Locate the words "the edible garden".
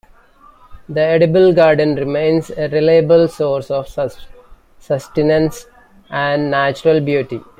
0.89-1.93